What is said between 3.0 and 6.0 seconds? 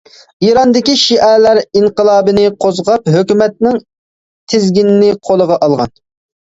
ھۆكۈمەتنىڭ تىزگىنىنى قولىغا ئالغان.